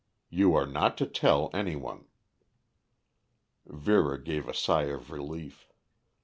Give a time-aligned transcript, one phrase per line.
[0.31, 2.05] You are not to tell any one."
[3.67, 5.67] Vera gave a sigh of relief.